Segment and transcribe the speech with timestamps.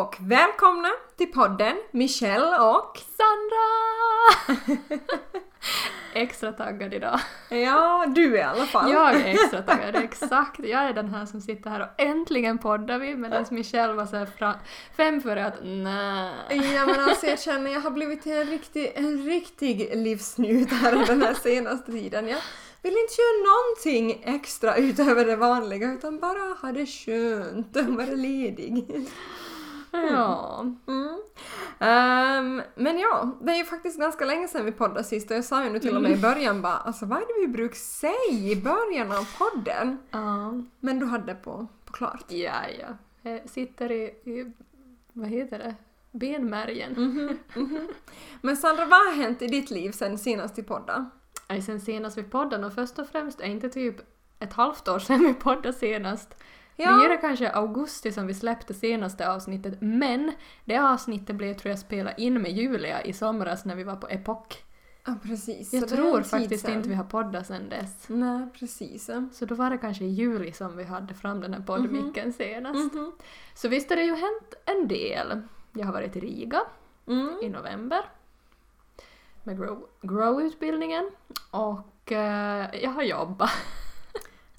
[0.00, 2.98] och välkomna till podden Michelle och...
[3.16, 4.70] Sandra!
[6.14, 7.20] extra taggad idag.
[7.48, 8.92] Ja, du i alla fall.
[8.92, 10.58] Jag är extra taggad, exakt.
[10.58, 14.28] Jag är den här som sitter här och äntligen poddar vi medan Michelle var såhär
[14.96, 16.74] fem före att nej.
[16.74, 21.34] Ja men alltså jag känner jag har blivit en riktig, en riktig livsnjutare den här
[21.34, 22.28] senaste tiden.
[22.28, 22.40] Jag
[22.82, 28.14] vill inte göra någonting extra utöver det vanliga utan bara ha det skönt och vara
[28.14, 28.86] ledig.
[29.92, 30.66] Ja.
[30.86, 31.20] Mm.
[31.78, 35.44] Ehm, men ja, det är ju faktiskt ganska länge sedan vi poddade sist och jag
[35.44, 37.76] sa ju nu till och med i början bara alltså vad är det vi brukar
[37.76, 39.98] säga i början av podden?
[40.10, 40.52] Ja.
[40.80, 42.24] Men du hade på, på klart.
[42.28, 42.88] Ja, ja.
[43.22, 44.52] Jag sitter i, i
[45.12, 45.74] vad heter det,
[46.10, 46.92] benmärgen.
[46.92, 47.88] Mhm, mhm.
[48.40, 51.04] Men Sandra, vad har hänt i ditt liv sen senast vi poddade?
[51.48, 53.96] Nej, sen senast vi poddade och först och främst är inte typ
[54.38, 56.36] ett halvt år sedan vi poddade senast.
[56.82, 56.92] Ja.
[57.08, 60.32] Det är kanske augusti som vi släppte senaste avsnittet men
[60.64, 64.08] det avsnittet blev tror jag spelat in med Julia i somras när vi var på
[64.08, 64.62] Epoch.
[65.06, 65.72] Ja, precis.
[65.72, 68.04] Jag Så det tror faktiskt inte vi har poddat sedan dess.
[68.08, 69.10] Nej, precis.
[69.32, 72.94] Så då var det kanske i juli som vi hade fram den här poddmicken senast.
[72.94, 73.12] Mhm.
[73.54, 75.42] Så visst har det ju hänt en del.
[75.72, 76.60] Jag har varit i Riga
[77.06, 77.36] Mm.
[77.42, 78.00] i november
[79.42, 81.10] med Grow- Grow-utbildningen
[81.50, 83.50] och eh, jag har jobbat.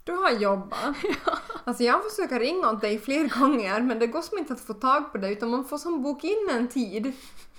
[0.03, 0.95] Du har jobbat.
[1.63, 4.73] Alltså jag försöker ringa åt dig fler gånger men det går som inte att få
[4.73, 7.13] tag på dig utan man får som boka in en tid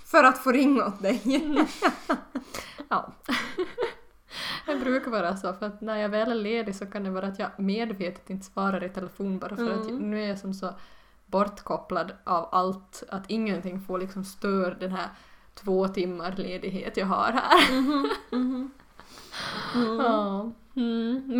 [0.05, 1.21] för att få ringa åt dig.
[2.89, 3.13] Ja.
[4.65, 7.27] Det brukar vara så för att när jag väl är ledig så kan det vara
[7.27, 10.11] att jag medvetet inte svarar i telefon bara för att Mm.
[10.11, 10.69] nu är jag som så
[11.25, 15.09] bortkopplad av allt att ingenting får liksom stör den här
[15.53, 17.71] två timmar ledighet jag har här.
[17.71, 18.71] Mhm, mhm.
[19.99, 20.51] Ja.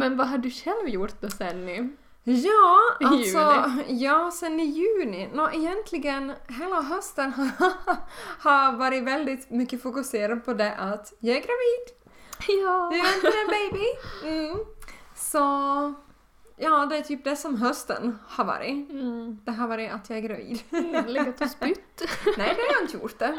[0.04, 1.96] Men vad har du själv gjort då sen nu?
[2.24, 5.30] Ja, I alltså ja, sen i juni.
[5.34, 7.32] Nå, egentligen hela hösten
[8.40, 11.88] har varit väldigt mycket fokuserad på det att jag är gravid.
[12.48, 12.92] Ja.
[12.94, 13.86] Jag är en baby.
[14.24, 14.58] Mm.
[15.16, 15.40] Så
[16.64, 18.90] ja, det är typ det som hösten har varit.
[18.92, 19.40] Mm.
[19.46, 20.60] Det har varit att jag är gravid.
[21.08, 22.02] Legat och spytt.
[22.38, 23.38] Nej, det har jag inte gjort det.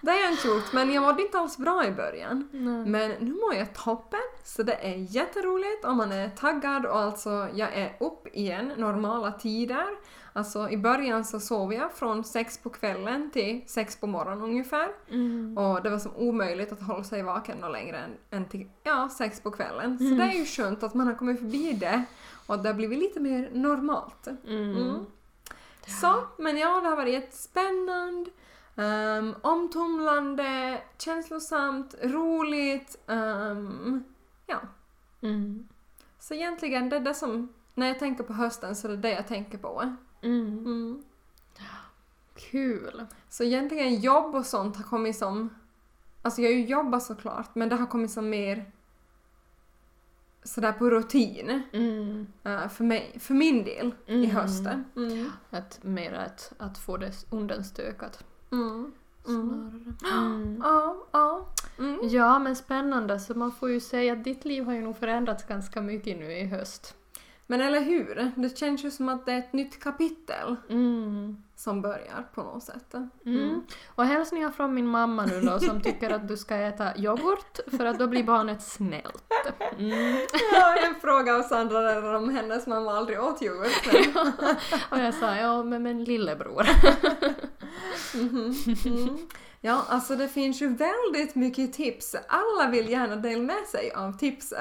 [0.00, 2.48] Det har jag inte gjort, men jag mådde inte alls bra i början.
[2.52, 2.86] Nej.
[2.86, 7.48] Men nu mår jag toppen, så det är jätteroligt och man är taggad och alltså
[7.54, 9.86] jag är upp igen normala tider.
[10.32, 14.88] Alltså i början så sov jag från sex på kvällen till sex på morgonen ungefär.
[15.10, 15.58] Mm.
[15.58, 19.40] Och det var som omöjligt att hålla sig vaken längre än, än till ja, sex
[19.40, 19.98] på kvällen.
[19.98, 20.18] Så Mm.
[20.18, 22.02] det är ju skönt att man har kommit förbi det
[22.46, 24.26] och det har blivit lite mer normalt.
[24.26, 24.76] Mm.
[24.76, 25.06] Mm.
[26.00, 28.30] Så, men ja, det har varit jättespännande,
[28.74, 32.96] um, omtumlande, känslosamt, roligt.
[33.06, 34.04] ehm,
[34.46, 34.58] ja,
[35.20, 35.68] Mm.
[36.18, 39.10] så egentligen det är det som, när jag tänker på hösten så är det det
[39.10, 39.96] jag tänker på.
[40.22, 40.48] Mm.
[40.58, 41.02] Mm.
[42.36, 43.06] Kul.
[43.28, 45.50] Så egentligen jobb och sånt har kommit som,
[46.22, 48.70] alltså jag har ju jobbat såklart, men det har kommit som mer
[50.46, 52.26] sådär på rutin Mm.
[52.44, 54.30] eh, för mig, för min del i Mm.
[54.30, 54.84] hösten.
[54.96, 55.30] Mm.
[55.50, 58.24] Att mer att, att få det undanstökat.
[58.52, 58.92] Mm.
[59.28, 59.94] Mm.
[59.98, 60.26] Snarare.
[60.34, 60.60] Mm.
[60.64, 61.46] Ja, ja.
[61.78, 61.98] Mm.
[62.02, 63.20] Ja, men spännande.
[63.20, 66.32] Så man får ju säga att ditt liv har ju nog förändrats ganska mycket nu
[66.32, 66.94] i höst.
[67.46, 68.32] Men eller hur?
[68.36, 71.42] Det känns ju som att det är ett nytt kapitel Mm.
[71.56, 72.94] Som börjar på något sätt.
[73.26, 73.62] Mm.
[73.86, 77.84] Och hälsningar från min mamma nu då som tycker att du ska äta yoghurt för
[77.86, 79.24] att då blir barnet snällt.
[79.78, 80.16] Mm.
[80.52, 83.86] Ja, en fråga av Sandra där om hennes mamma aldrig åt yoghurt.
[83.92, 84.26] men-
[84.90, 86.66] Och jag sa ja, men, men lillebror.
[88.14, 89.18] Mhm.
[89.62, 89.74] Mm.
[89.74, 92.16] Ja, alltså det finns ju väldigt mycket tips.
[92.28, 94.52] Alla vill gärna dela med sig av tips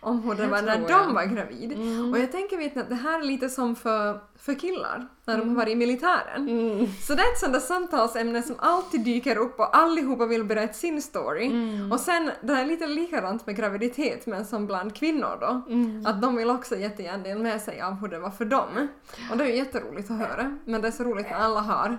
[0.00, 1.12] om hur det var när tror de jag.
[1.14, 1.72] var gravid.
[1.72, 2.12] Mm.
[2.12, 5.48] Och jag tänker vet att det här är lite som för, för killar när de
[5.48, 6.48] har varit i militären.
[6.48, 6.86] Mm.
[7.02, 10.72] Så det är ett sånt där samtalsämne som alltid dyker upp och allihopa vill berätta
[10.72, 11.46] sin story.
[11.46, 11.92] Mm.
[11.92, 15.72] Och sen, det är lite likadant med graviditet men som bland kvinnor då.
[15.72, 16.06] Mm.
[16.06, 18.88] Att de vill också jättegärna dela med sig av hur det var för dem.
[19.30, 20.58] Och det är ju jätteroligt att höra.
[20.64, 21.98] Men det är så roligt när alla har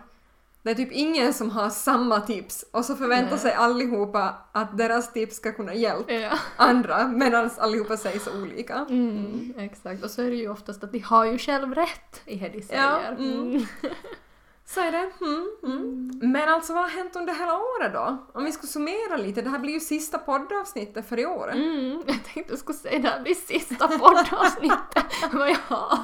[0.67, 3.39] det är typ ingen som har samma tips och så förväntar Nej.
[3.39, 6.29] sig allihopa att deras tips ska kunna hjälpa Ja.
[6.55, 8.85] andra medan allihopa säger så olika.
[8.89, 10.03] Mm, exakt.
[10.03, 12.57] Och så är det ju oftast att de har ju själv rätt i det de
[12.57, 13.11] Ja, säger.
[13.11, 13.65] mm.
[14.69, 15.11] Så är det.
[15.21, 16.11] Mm, mm.
[16.31, 18.17] Men alltså vad har hänt under hela året då?
[18.33, 21.51] Om vi ska summera lite, det här blir ju sista poddavsnittet för i år.
[21.51, 25.05] Mm, jag tänkte jag skulle säga det här blir sista poddavsnittet.
[25.31, 25.99] Men ja.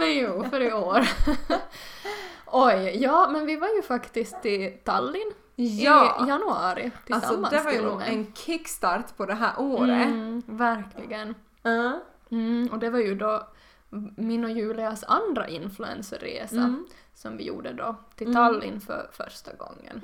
[0.00, 1.08] Men jo, för i år.
[2.52, 6.24] Oj, ja men vi var ju faktiskt i Tallinn Ja.
[6.24, 10.06] i januari Alltså tillsammans det var ju nog en kickstart på det här året.
[10.06, 11.34] Mm, verkligen.
[11.62, 12.00] Ja.
[12.30, 13.46] Mm, och det var ju då
[14.16, 16.86] min och Julias andra influencerresa Mm.
[17.14, 18.34] som vi gjorde då till Mm.
[18.34, 20.00] Tallinn för första gången.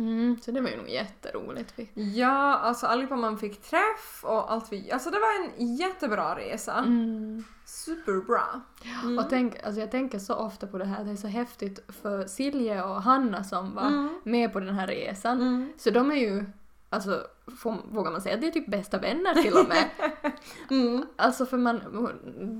[0.00, 0.38] Mm.
[0.42, 1.74] Så det var ju nog jätteroligt.
[1.94, 4.92] Ja, alltså allihopa man fick träff och allt vi...
[4.92, 6.74] Alltså det var en jättebra resa.
[6.74, 7.44] Mm.
[7.64, 8.60] Superbra.
[9.02, 9.18] Mm.
[9.18, 12.26] Och tänk, alltså jag tänker så ofta på det här, det är så häftigt för
[12.26, 14.20] Silje och Hanna som var Mm.
[14.24, 15.40] med på den här resan.
[15.40, 15.72] Mm.
[15.78, 16.44] Så de är ju,
[16.90, 17.26] alltså
[17.58, 19.84] får, vågar man säga att det är typ bästa vänner till och med.
[20.70, 21.06] Mm.
[21.16, 21.80] alltså för man,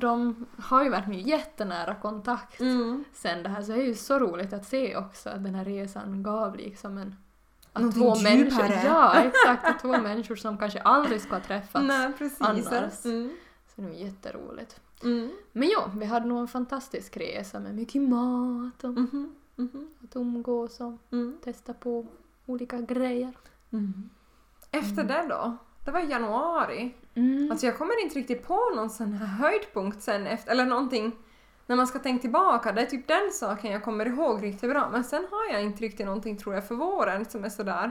[0.00, 3.04] de har ju verkligen jättenära kontakt Mm.
[3.12, 5.64] sen det här så det är ju så roligt att se också att den här
[5.64, 7.16] resan gav liksom en
[7.72, 8.82] att Någonting två människor, djupare.
[8.84, 11.84] ja exakt, att två människor som kanske aldrig ska ha träffats.
[11.86, 12.40] Nej, precis.
[12.40, 13.04] annars.
[13.04, 13.30] Mm.
[13.68, 14.80] Så det var jätteroligt.
[15.02, 15.30] Mm.
[15.52, 19.34] Men ja, vi hade nog en fantastisk resa med mycket mat och Mhm.
[19.56, 19.88] Mhm.
[20.04, 21.38] att umgås och Mm.
[21.44, 22.06] testa på
[22.46, 23.32] olika grejer.
[23.72, 24.10] Mm.
[24.70, 25.56] Efter det då?
[25.84, 26.94] Det var i januari.
[27.14, 27.50] Mm.
[27.50, 31.12] Alltså jag kommer inte riktigt på någon sån här höjdpunkt sen efter, eller någonting
[31.70, 32.72] när man ska tänka tillbaka.
[32.72, 34.88] Det är typ den saken jag kommer ihåg riktigt bra.
[34.92, 37.90] Men sen har jag inte riktigt någonting tror jag för våren som är sådär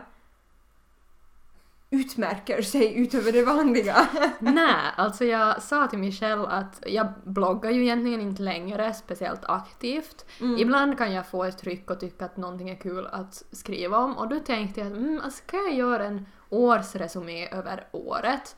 [1.89, 4.07] utmärker sig utöver det vanliga.
[4.39, 10.25] Nej, alltså jag sa till själv att jag bloggar ju egentligen inte längre speciellt aktivt.
[10.41, 10.57] Mm.
[10.57, 14.17] Ibland kan jag få ett tryck och tycka att någonting är kul att skriva om
[14.17, 18.55] och då tänkte jag att mm, alltså, kan jag göra en årsresumé över året?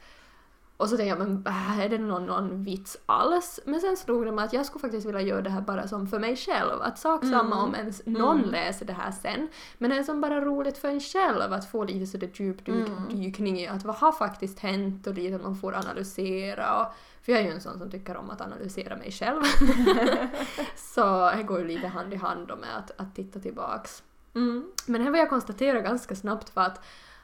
[0.81, 3.59] Och så tänkte jag, men äh, är det någon, någon vits alls?
[3.65, 6.07] Men sen slog det mig att jag skulle faktiskt vilja göra det här bara som
[6.07, 6.81] för mig själv.
[6.81, 7.57] Att sak samma Mm.
[7.59, 8.49] om ens någon Mm.
[8.49, 9.47] läser det här sen.
[9.77, 13.67] Men det är som bara roligt för en själv att få lite sådär djupdykning i
[13.67, 16.81] att vad har faktiskt hänt och lite att man får analysera.
[16.81, 16.93] Och,
[17.25, 19.41] för jag är ju en sån som tycker om att analysera mig själv.
[20.75, 24.03] så det går ju lite hand i hand med att, att titta tillbaks.
[24.35, 24.65] Mm.
[24.85, 26.81] Men här vill jag konstatera ganska snabbt för att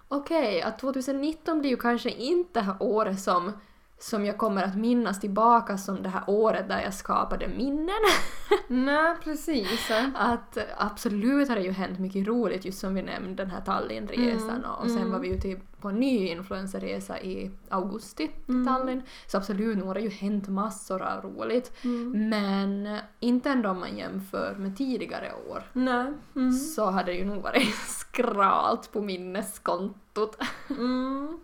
[0.08, 3.52] okej, att 2019 blir ju kanske inte året som,
[4.00, 8.04] som jag kommer att minnas tillbaka som det här året där jag skapade minnen.
[8.68, 9.92] Nej, precis.
[10.16, 14.50] Att absolut har det ju hänt mycket roligt just som vi nämnde den här Tallinnresan
[14.50, 15.12] Mm, och sen mm.
[15.12, 18.66] var vi ute på en ny influencerresa i augusti till Mm.
[18.68, 19.02] Tallinn.
[19.28, 21.72] Så absolut, nu har det ju hänt massor av roligt.
[21.84, 22.30] Mm.
[22.30, 26.14] Men inte ändå om man jämför med tidigare år Nej.
[26.36, 26.52] Mm.
[26.52, 30.38] så hade det ju nog varit skralt på minneskontot.
[30.70, 31.40] Mm.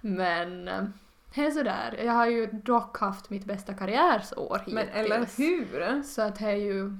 [0.00, 0.68] Men
[1.34, 2.00] det är sådär.
[2.04, 4.74] Jag har ju dock haft mitt bästa karriärsår hittills.
[4.74, 6.02] Men eller hur?
[6.02, 6.96] Så att det är ju,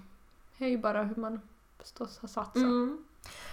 [0.58, 1.40] det är ju bara hur man
[1.78, 2.56] förstås har satsat.
[2.56, 3.04] Mm.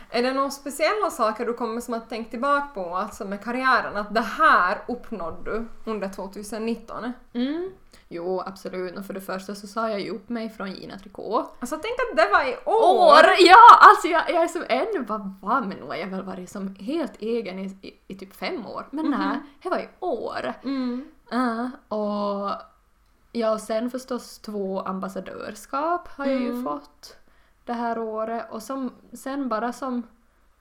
[0.10, 3.98] Är det några speciella saker du kommer som att tänka tillbaka på, alltså med karriären,
[3.98, 7.14] att det här uppnådde du under 2019?
[7.34, 7.72] Mm.
[8.10, 8.98] Jo, absolut.
[8.98, 11.56] Och för det första så sa jag ju upp mig från Gina Tricot.
[11.60, 13.08] Alltså tänk att det var i år!
[13.08, 13.26] År!
[13.40, 13.80] Ja!
[13.82, 16.76] Alltså jag, jag är som ännu bara va, men nu har jag väl varit som
[16.76, 18.88] helt egen i, i, i typ fem år.
[18.92, 19.20] Men Mhm.
[19.20, 20.54] nej, det var i år.
[20.64, 21.08] Mm.
[21.30, 22.52] Ja, och
[23.32, 26.64] ja, och sen förstås två ambassadörskap har jag ju Mm.
[26.64, 27.16] fått
[27.68, 30.04] det här året och som, sen bara som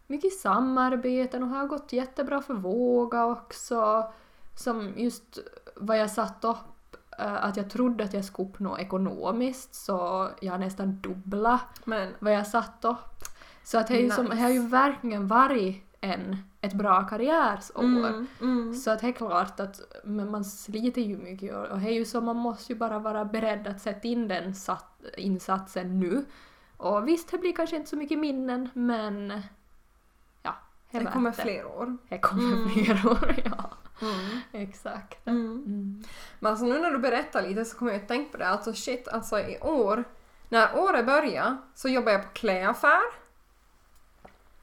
[0.07, 4.13] mycket samarbeten och har gått jättebra för Våga också.
[4.55, 5.39] Som just
[5.77, 10.53] vad jag satt upp, eh, att jag trodde att jag skulle uppnå ekonomiskt så jag
[10.53, 13.25] har nästan dubbla Men vad jag satt upp.
[13.65, 14.37] Så att det, är ju som, Nice.
[14.37, 17.83] det har ju verkligen varit en, ett bra karriärsår.
[17.85, 18.27] mm.
[18.41, 18.75] Mm.
[18.75, 22.05] Så att det är klart att men man sliter ju mycket och det är ju
[22.05, 26.25] så man måste ju bara vara beredd att sätta in den sat, insatsen nu.
[26.77, 29.43] Och visst, det blir kanske inte så mycket minnen men
[30.43, 30.55] ja,
[30.91, 31.43] det, det kommer det.
[31.43, 31.97] fler år.
[32.09, 32.69] Det kommer Mm.
[32.69, 33.71] fler år, ja.
[34.03, 34.41] Mm.
[34.53, 35.27] Exakt.
[35.27, 36.03] Mm.
[36.39, 38.73] Men alltså nu när du berättar lite så kommer jag att tänka på det, alltså
[38.73, 40.05] shit, alltså i år,
[40.49, 43.01] när året började så jobbade jag på klädaffär.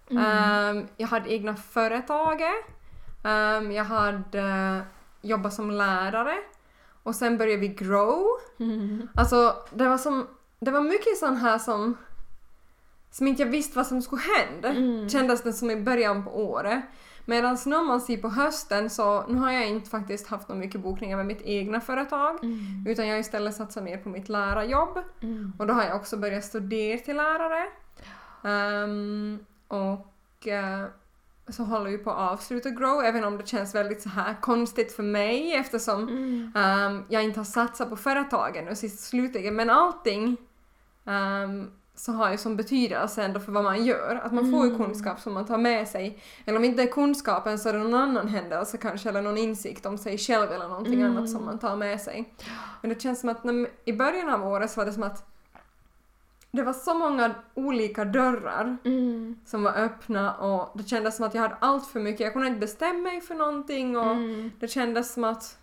[0.09, 2.65] Ehm, jag hade egna företaget.
[3.23, 4.41] Ehm, jag hade
[4.77, 4.81] uh,
[5.21, 6.37] jobbat som lärare.
[7.03, 8.25] Och sen började vi grow.
[8.59, 9.07] Mm.
[9.15, 10.27] Alltså det var som,
[10.63, 11.97] det var mycket sån här som
[13.11, 14.69] som inte jag visste vad som skulle hända.
[14.69, 15.09] Mm.
[15.09, 16.83] Kändes det som i början på året.
[17.25, 20.59] Medan nu om man ser på hösten så nu har jag inte faktiskt haft några
[20.59, 22.43] mycket bokningar med mitt egna företag.
[22.43, 22.85] Mm.
[22.87, 24.99] Utan jag har istället satsat mer på mitt lärarjobb.
[25.21, 25.53] Mm.
[25.59, 27.67] Och då har jag också börjat studera till lärare.
[28.43, 30.85] Ehm, och eh,
[31.47, 34.91] så håller vi på att avsluta Grow, även om det känns väldigt så här konstigt
[34.91, 36.51] för mig eftersom Mm.
[36.55, 39.55] ehm, jag inte har satsat på företagen och sist slutligen.
[39.55, 40.37] Men allting
[41.05, 44.21] ehm, så har ju som betydelse ändå för vad man gör.
[44.23, 44.85] Att man får ju Mm.
[44.85, 46.19] kunskap som man tar med sig.
[46.45, 49.97] Eller om inte kunskapen så är det någon annan händelse kanske, eller någon insikt om
[49.97, 51.17] sig själv eller någonting Mm.
[51.17, 52.33] annat som man tar med sig.
[52.81, 55.29] Men det känns som att när, i början av året så var det som att
[56.51, 59.35] det var så många olika dörrar Mm.
[59.45, 62.19] som var öppna och det kändes som att jag hade allt för mycket.
[62.19, 64.51] Jag kunde inte bestämma mig för någonting och Mm.
[64.59, 65.57] det kändes som att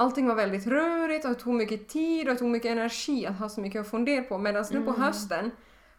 [0.00, 3.38] allting var väldigt rörigt och det tog mycket tid och det tog mycket energi att
[3.38, 4.38] ha så mycket att fundera på.
[4.38, 5.02] Medan nu på Mm.
[5.02, 5.50] hösten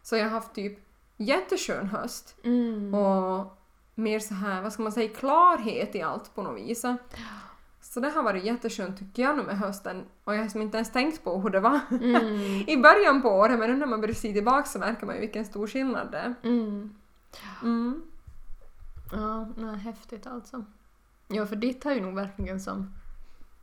[0.02, 0.78] så har jag haft typ
[1.16, 2.94] jätteskön höst Mm.
[2.94, 3.58] och
[3.94, 6.84] mer så här, vad ska man säga, klarhet i allt på något vis.
[7.80, 10.76] Så det har varit jätteskönt tycker jag nu med hösten och jag har som inte
[10.76, 12.16] ens tänkt på hur det var Mm.
[12.66, 15.20] i början på året men nu när man börjar se tillbaka så märker man ju
[15.20, 16.34] vilken stor skillnad det är.
[16.42, 16.94] Mm.
[17.62, 18.02] Mm.
[19.12, 20.64] Ja, nej, häftigt alltså.
[21.28, 22.94] Ja, för ditt har ju nog verkligen som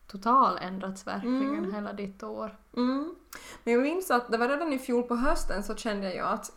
[0.09, 1.73] total ändrats verkligen Mm.
[1.73, 2.57] hela ditt år.
[2.77, 3.15] Mm.
[3.63, 6.51] Men jag minns att det var redan i fjol på hösten så kände jag att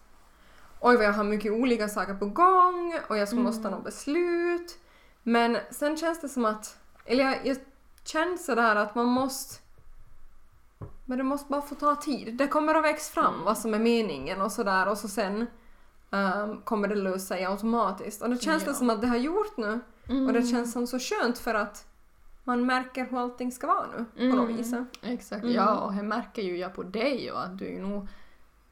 [0.81, 3.45] oj vad jag har mycket olika saker på gång och jag ska Mm.
[3.45, 4.79] måste ta något beslut.
[5.23, 7.57] Men sen känns det som att, eller jag, jag
[8.05, 9.55] känner sådär att man måste
[11.05, 12.37] men det måste bara få ta tid.
[12.37, 13.45] Det kommer att växa fram Mm.
[13.45, 15.47] vad som är meningen och sådär och så sen
[16.11, 18.23] ehm, kommer det lösa sig automatiskt.
[18.23, 18.69] Och det känns Ja.
[18.69, 19.81] det som att det har gjort nu.
[20.09, 20.27] Mm.
[20.27, 21.87] Och det känns som så skönt för att
[22.45, 24.57] man märker hur allting ska vara nu på något Mm.
[24.57, 24.75] vis.
[25.03, 25.55] Exakt, Mm.
[25.55, 28.09] ja och här märker ju jag på dig och att du är nog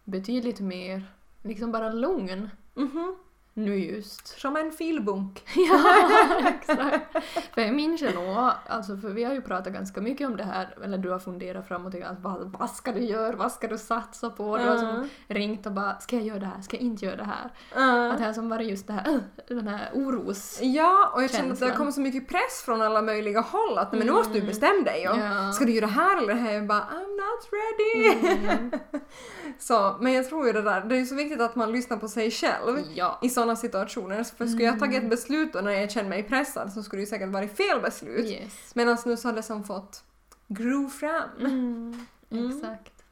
[0.04, 1.02] betydligt mer
[1.42, 3.16] liksom bara lugn Mhm.
[3.64, 4.40] Nu just.
[4.40, 5.42] Som en filbunk.
[5.56, 7.12] Ja, exakt.
[7.54, 8.36] För jag minns ju nog,
[8.66, 11.68] alltså för vi har ju pratat ganska mycket om det här, eller du har funderat
[11.68, 14.56] fram och tillbaka, vad, vad ska du göra, vad ska du satsa på?
[14.58, 17.16] Du har som ringt och bara, ska jag göra det här, ska jag inte göra
[17.16, 17.50] det här?
[17.76, 18.12] Uh.
[18.12, 20.58] Att det har som varit just det här, uh, den här oros...
[20.62, 21.76] Ja, och jag känner att det Känslan.
[21.78, 24.48] kommer så mycket press från alla möjliga håll att men nu måste du Mm.
[24.48, 25.08] bestämma dig.
[25.08, 25.52] Och, Ja.
[25.52, 26.52] Ska du göra det här eller det här?
[26.52, 28.36] Jag bara I'm not ready.
[28.36, 28.70] Mm.
[29.58, 31.96] så, men jag tror ju det där, det är ju så viktigt att man lyssnar
[31.96, 33.18] på sig själv Ja.
[33.22, 34.24] i sådana situationer.
[34.24, 35.04] För skulle jag tagit Mm.
[35.04, 37.80] ett beslut och när jag känner mig pressad så skulle det ju säkert varit fel
[37.80, 38.30] beslut.
[38.30, 38.74] Yes.
[38.74, 40.04] Medan nu så har det som fått
[40.48, 41.30] gro fram.
[41.40, 42.06] Mm.
[42.32, 42.50] Mm.
[42.58, 43.02] Exakt.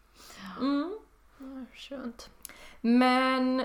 [0.60, 0.96] Mm.
[1.74, 2.30] Skönt.
[2.80, 3.64] Men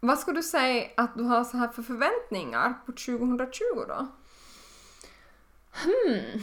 [0.00, 3.54] vad skulle du säga att du har så här för förväntningar på 2020
[3.88, 4.06] då?
[5.72, 6.42] Hmm.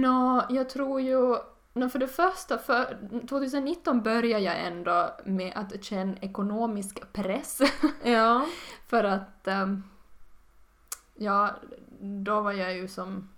[0.00, 1.36] Nå, jag tror ju...
[1.76, 7.60] Nå, för det första, för 2019 började jag ändå med att känna ekonomisk press.
[8.04, 8.46] Ja.
[8.86, 9.48] för att...
[9.48, 9.82] ehm,
[11.14, 11.50] ja,
[12.00, 13.28] då var jag ju som...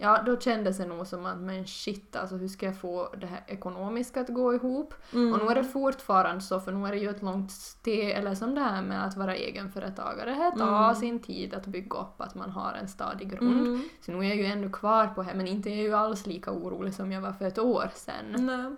[0.00, 3.26] Ja, då kändes det nog som att men shit alltså hur ska jag få det
[3.26, 4.94] här ekonomiska att gå ihop?
[5.12, 5.32] Mm.
[5.32, 8.34] Och nu är det fortfarande så, för nu är det ju ett långt steg, eller
[8.34, 10.94] som det här med att vara egenföretagare, det tar Mm.
[10.94, 13.66] sin tid att bygga upp att man har en stadig grund.
[13.66, 13.88] Mm.
[14.00, 16.26] Så nu är jag ju ännu kvar på det, men inte är jag ju alls
[16.26, 18.46] lika orolig som jag var för ett år sedan.
[18.46, 18.76] Nej.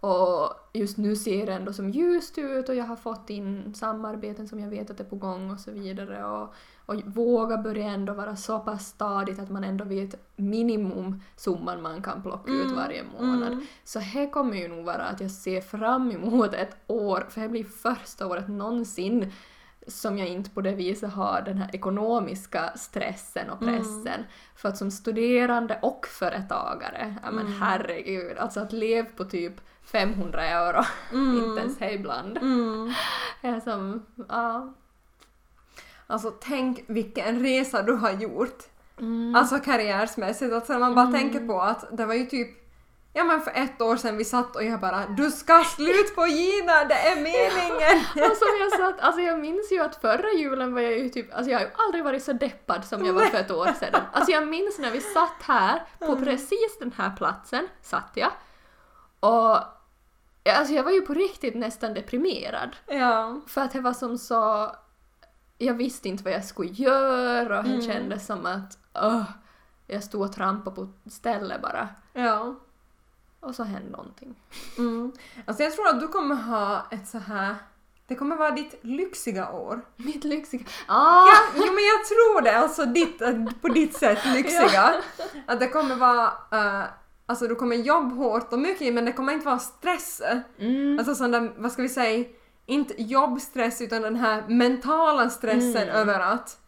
[0.00, 4.48] Och just nu ser det ändå som ljust ut och jag har fått in samarbeten
[4.48, 6.24] som jag vet att är på gång och så vidare.
[6.24, 6.54] Och,
[6.86, 12.02] och våga börja ändå vara så pass stadigt att man ändå vet minimum summan man
[12.02, 12.76] kan plocka ut Mm.
[12.76, 13.52] varje månad.
[13.52, 13.66] Mm.
[13.84, 17.48] Så här kommer ju nog vara att jag ser fram emot ett år, för det
[17.48, 19.32] blir första året någonsin
[19.86, 23.74] som jag inte på det viset har den här ekonomiska stressen och Mm.
[23.76, 24.24] pressen.
[24.56, 27.60] För att som studerande och företagare, ja men Mm.
[27.60, 31.44] herregud, alltså att leva på typ 500 euro, Mm.
[31.44, 32.36] inte ens det ibland.
[32.38, 32.92] Mm.
[33.42, 34.74] är som, ja.
[36.06, 38.58] Alltså tänk vilken resa du har gjort.
[39.00, 39.34] Mm.
[39.34, 40.52] Alltså karriärsmässigt.
[40.54, 41.20] Alltså man bara Mm.
[41.20, 42.48] tänker på att det var ju typ
[43.16, 46.26] Ja men för ett år sedan vi satt och jag bara Du ska slut på
[46.26, 48.04] Gina, det är meningen!
[48.30, 51.34] Och som jag satt, alltså jag minns ju att förra julen var jag ju typ,
[51.34, 54.00] alltså jag har ju aldrig varit så deppad som jag var för ett år sedan.
[54.12, 58.30] Alltså jag minns när vi satt här, på precis den här platsen satt jag.
[59.20, 59.56] Och
[60.56, 62.76] alltså jag var ju på riktigt nästan deprimerad.
[62.86, 63.40] ja.
[63.46, 64.72] För att det var som så,
[65.58, 67.82] jag visste inte vad jag skulle göra och det Mm.
[67.82, 69.22] kändes som att, öh,
[69.86, 71.88] jag stod och trampade på stället bara.
[72.12, 72.54] Ja.
[73.40, 74.34] Och så hände någonting.
[74.78, 75.12] Mm.
[75.46, 77.54] Alltså jag tror att du kommer ha ett så här
[78.06, 79.80] det kommer vara ditt lyxiga år.
[79.96, 80.64] Mitt lyxiga...
[80.88, 81.24] Ah!
[81.26, 83.18] Ja, jo men jag tror det, alltså ditt,
[83.62, 84.94] på ditt sätt lyxiga.
[85.46, 86.84] Att det kommer vara, eh,
[87.26, 90.22] alltså du kommer jobba hårt och mycket men det kommer inte vara stress.
[90.58, 90.98] Mm.
[90.98, 92.24] Alltså sån där, vad ska vi säga,
[92.66, 95.94] inte jobbstress utan den här mentala stressen Mm.
[95.96, 96.60] över att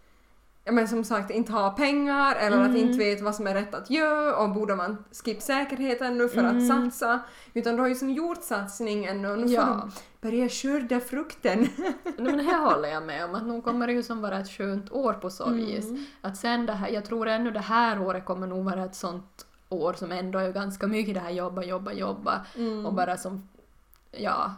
[0.68, 2.76] Ja men som sagt inte ha pengar eller att Mm.
[2.76, 6.44] inte vet vad som är rätt att göra och borde man skippa säkerheten nu för
[6.44, 6.90] att Mm.
[6.90, 7.20] satsa.
[7.54, 9.88] Utan du har ju som gjort satsningen och nu får Ja.
[10.22, 11.58] du börja skörda frukten.
[11.78, 14.50] Nej, men här håller jag med om att nog kommer det ju som vara ett
[14.50, 15.84] skönt år på så vis.
[15.84, 16.04] Mm.
[16.20, 19.46] Att sen det här, jag tror ännu det här året kommer nog vara ett sånt
[19.68, 22.86] år som ändå är ganska mycket det här jobba, jobba, jobba Mm.
[22.86, 23.48] och bara som,
[24.10, 24.54] ja,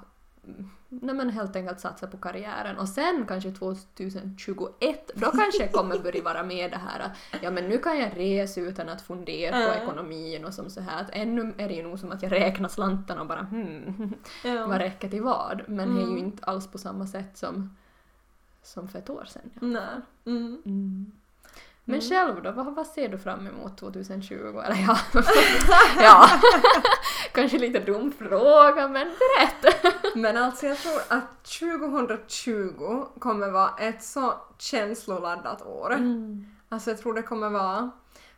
[0.90, 2.78] mm, nej men helt enkelt satsa på karriären.
[2.78, 7.50] Och sen kanske 2021, då kanske jag kommer börja vara med det här att ja
[7.50, 11.10] men nu kan jag resa utan att fundera på ekonomin och som så här att
[11.12, 14.14] ännu är det ju nog som att jag räknar slantarna och bara hmm,
[14.44, 14.66] Ja.
[14.66, 15.62] vad räcker till vad?
[15.68, 16.18] Men det är ju Mm.
[16.18, 17.76] inte alls på samma sätt som,
[18.62, 19.50] som för ett år sedan.
[19.54, 19.66] Ja.
[19.66, 19.82] Nej.
[20.26, 21.12] Mm.
[21.88, 22.00] Mm.
[22.00, 24.34] Men själv då, vad, vad ser du fram emot 2020?
[24.34, 24.98] Eller ja,
[26.00, 26.30] ja.
[27.32, 29.98] kanske lite dum fråga men berätta!
[30.14, 35.92] Men alltså jag tror att 2020 kommer vara ett så känsloladdat år.
[35.92, 36.46] Mm.
[36.68, 37.90] Alltså jag tror det kommer vara...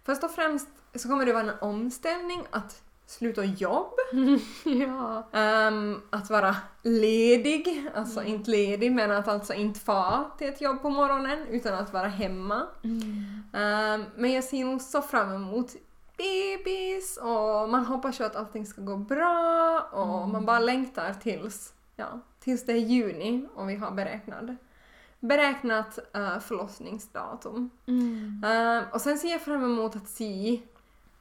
[0.05, 3.93] Först och främst så kommer det vara en omställning att sluta jobb,
[4.65, 5.29] ja.
[5.33, 8.33] ehm, att vara ledig, alltså Mm.
[8.35, 12.09] inte ledig men att alltså inte få till ett jobb på morgonen utan att vara
[12.09, 12.67] hemma.
[12.85, 13.43] Mm.
[13.53, 15.77] Ehm, men jag ser nog så fram emot
[16.17, 20.33] bebis och man hoppas ju att allting ska gå bra och Mm.
[20.33, 24.45] man bara längtar tills, ja, tills det är juni och vi har beräknat,
[25.21, 27.71] beräknat uh, förlossningsdatum.
[27.87, 28.45] Mm.
[28.47, 30.61] Ehm, och sen ser jag fram emot att se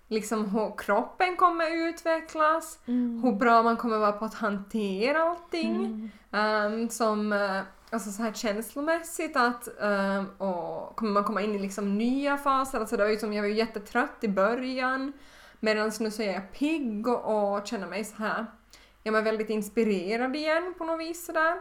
[0.10, 3.22] liksom hur kroppen kommer utvecklas, Mm.
[3.24, 5.76] hur bra man kommer vara på att hantera allting.
[5.76, 6.10] Mm.
[6.32, 11.60] Ehm, som eh, alltså så här känslomässigt att ehm, och kommer man komma in i
[11.60, 12.80] liksom nya faser.
[12.80, 15.14] Alltså det var ju som jag var ju jättetrött i början
[15.60, 18.46] medan nu så är jag pigg och, och känner mig så här
[19.04, 21.56] jag är väldigt inspirerad igen på något vis sådär.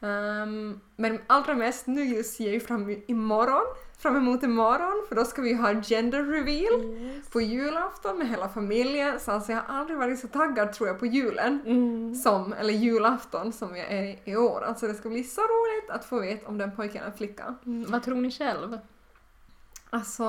[0.00, 3.62] Ehm, men allra mest nu just ser jag ju fram, imorgon,
[3.98, 7.28] fram emot imorgon för då ska vi ha gender reveal Yes.
[7.28, 9.20] på julafton med hela familjen.
[9.20, 12.14] Så alltså jag har aldrig varit så taggad tror jag på julen Mm.
[12.14, 14.64] som, eller julafton som jag är i år.
[14.64, 17.54] Alltså det ska bli så roligt att få veta om den pojken är flicka.
[17.66, 17.90] Mm.
[17.90, 18.78] Vad tror ni själv?
[19.90, 20.24] Alltså,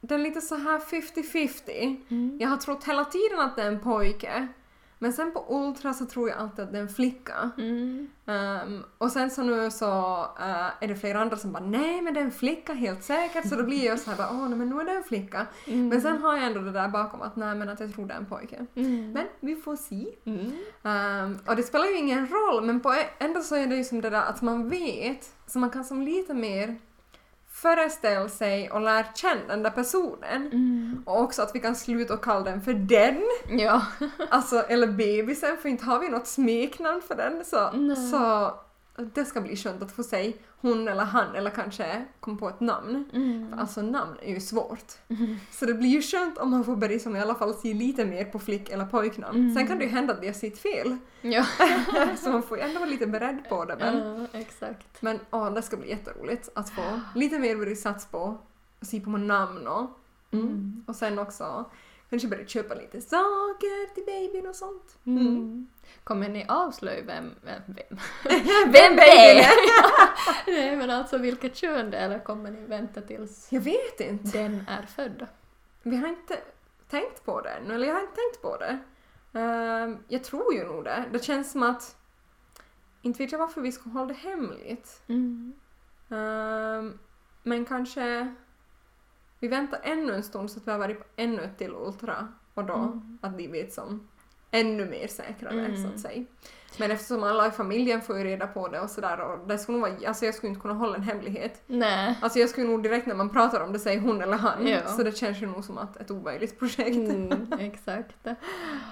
[0.00, 1.96] den är lite så här 50-50.
[2.08, 2.38] Mm.
[2.40, 4.48] Jag har trott hela tiden att det är en pojke.
[5.02, 7.50] Men sen på Ultra så tror jag alltid att det är en flicka.
[7.58, 8.08] Mm.
[8.26, 9.86] Ehm, och sen så nu så
[10.40, 13.48] eh, är det flera andra som bara nej men det är en flicka helt säkert.
[13.48, 15.46] Så då blir jag så här bara åh nej, men nu är det en flicka.
[15.66, 15.88] Mm.
[15.88, 18.14] Men sen har jag ändå det där bakom att nej men att jag tror det
[18.14, 18.66] är en pojke.
[18.74, 19.12] Mm.
[19.12, 20.06] Men vi får se.
[20.82, 24.00] Ehm, och det spelar ju ingen roll, men på ändå så är det ju som
[24.00, 26.78] det där att man vet, så man kan som lite mer
[27.62, 30.46] föreställa sig och lära känna den där personen.
[30.46, 31.02] Mm.
[31.06, 33.82] Och också att vi kan sluta och kalla den för den, Ja.
[34.30, 37.44] alltså, eller bebisen, för inte har vi något smeknamn för den.
[37.44, 37.96] Så, Nej.
[38.10, 38.54] så
[39.14, 42.60] det ska bli skönt att få säga hon eller han eller kanske komma på ett
[42.60, 43.10] namn.
[43.12, 43.54] Mm.
[43.58, 44.92] Alltså namn är ju svårt.
[45.08, 45.36] Mm.
[45.50, 48.04] Så det blir ju skönt om man får börja som i alla fall se lite
[48.04, 49.38] mer på flick eller pojknamn.
[49.38, 49.54] Mm.
[49.54, 50.96] Sen kan det ju hända att jag sitt fel.
[51.20, 51.46] Ja.
[52.18, 53.76] så man får ju ändå vara lite beredd på det.
[53.80, 55.02] Men, ja, exakt.
[55.02, 58.38] men åh, det ska bli jätteroligt att få lite mer börja satsa på
[58.80, 59.90] att se på namn och,
[60.30, 60.46] mm.
[60.46, 60.84] Mm.
[60.86, 61.70] och sen också
[62.10, 64.98] kanske börja köpa lite saker till babyn och sånt.
[65.92, 66.04] Mm.
[66.04, 67.98] Kommer ni avslöja vem, vem, vem?
[68.72, 69.46] Vem babyn är?
[70.46, 74.38] Nej men alltså vilket kön det är eller kommer ni vänta tills Jag vet inte.
[74.38, 75.26] den är född?
[75.82, 76.38] Vi har inte
[76.88, 78.78] tänkt på det ännu, eller jag har inte tänkt på det.
[79.38, 81.04] Ehm, jag tror ju nog det.
[81.12, 81.96] Det känns som att
[83.02, 85.02] inte vet jag varför vi ska hålla det hemligt.
[85.08, 85.52] Mm.
[86.10, 86.98] Ehm,
[87.42, 88.34] men kanske
[89.38, 92.28] vi väntar ännu en stund så att vi har varit på ännu ett till Ultra
[92.54, 93.18] och då Mm.
[93.22, 94.08] att de vet som
[94.50, 95.82] ännu mer säkrare Mm.
[95.82, 96.24] så att säga.
[96.78, 99.78] Men eftersom alla i familjen får ju reda på det och sådär och det skulle
[99.78, 101.62] nog vara, alltså jag skulle inte kunna hålla en hemlighet.
[101.66, 102.18] Nej.
[102.22, 104.86] Alltså jag skulle nog direkt när man pratar om det säga hon eller han Ja.
[104.88, 106.96] så det känns ju nog som att ett omöjligt projekt.
[106.96, 108.26] Mm, exakt.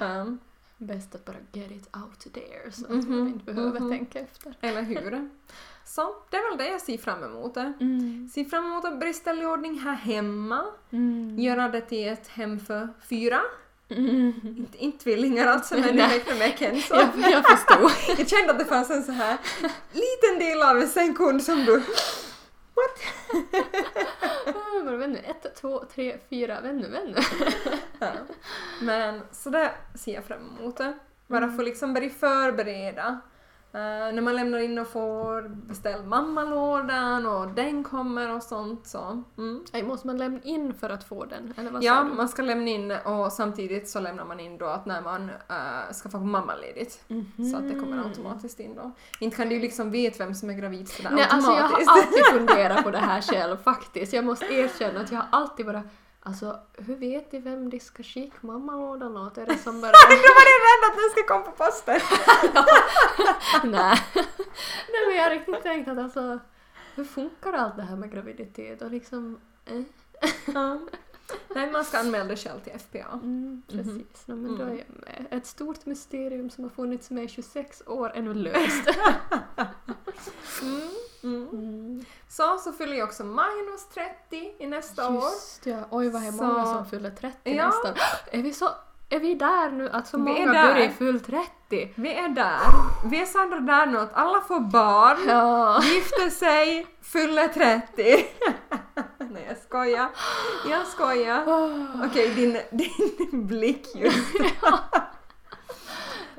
[0.01, 0.39] Ehm,
[0.81, 3.91] Bäst att bara get it out there så att Mhm, man inte behöver mhm.
[3.91, 4.55] tänka efter.
[4.61, 5.29] eller hur?
[5.85, 7.57] Så det är väl det jag ser fram emot.
[7.57, 8.29] Mm.
[8.35, 8.99] Ser fram emot att
[9.43, 10.65] i ordning här hemma.
[10.91, 11.39] Mm.
[11.39, 13.41] Göra det till ett hem för fyra.
[13.91, 14.57] Mm.
[14.59, 16.95] Inte, inte tvillingar alltså, men jag räknar med Kenzo.
[16.95, 17.91] Jag, jag förstod.
[18.19, 19.39] Jag kände att det fanns en så här
[19.93, 21.83] liten del av en sängkund som du...
[24.85, 27.17] Men vännu, ett, två, tre, fyra, vännu, vännu.
[27.99, 28.13] Ja.
[28.81, 30.77] Men så det ser jag fram emot.
[30.77, 30.99] Det.
[31.27, 33.21] Bara få liksom börja förbereda.
[33.73, 33.81] Eh,
[34.15, 39.23] när man lämnar in och får beställa mammalådan och den kommer och sånt så.
[39.39, 39.65] Mm.
[39.73, 41.55] Nej, måste man lämna in för att få den?
[41.57, 44.87] Eller vad Ja, man ska lämna in och samtidigt så lämnar man in då att
[44.87, 47.05] när man uh, ska få mammaledigt.
[47.09, 47.51] Mhm.
[47.51, 48.91] Så att det kommer automatiskt in då.
[49.21, 51.91] Inte kan du ju liksom veta vem som är gravid sådär Nej, alltså jag automatiskt.
[51.91, 54.13] har alltid funderat på det här själv faktiskt.
[54.13, 55.83] Jag måste erkänna att jag har alltid bara
[56.29, 57.71] Alltså, hur vet de vem
[58.03, 59.39] skicka mammalådan åt?
[59.39, 59.93] Är det som bara...
[59.93, 62.01] Då var rädd att den ska komma på posten!
[63.73, 63.99] Nej.
[64.93, 66.39] Nej men jag har riktigt tänkt att alltså,
[66.95, 69.41] hur funkar allt det här med graviditet och liksom...
[69.67, 69.81] Eh?
[70.55, 70.79] Ja.
[71.55, 73.09] Nej, man ska anmäla det själv till FPA.
[73.13, 74.79] Mm, precis, no, men då är Mm.
[74.79, 75.27] jag med.
[75.31, 78.89] Ett stort mysterium som har funnits med i 26 år är nu löst.
[80.63, 80.89] Mm.
[81.23, 81.49] Mm.
[81.53, 82.05] Mm.
[82.29, 85.15] Så, så fyller jag också Magnus 30 i nästa år.
[85.15, 87.67] Just ja, oj vad är Så- många som fyller 30 Ja.
[87.67, 87.95] nästan.
[88.39, 88.69] Är vi, så,
[89.11, 91.93] är vi där nu att så Vi många börjar fylla 30?
[91.95, 92.61] Vi är där.
[93.11, 95.83] Vi är Sandra där nu att alla får barn, Ja.
[95.83, 98.27] gifter sig, fyller 30.
[99.31, 100.09] Nej jag skojar.
[100.71, 101.45] Jag skojar.
[102.07, 104.35] Okej, din, din blick just.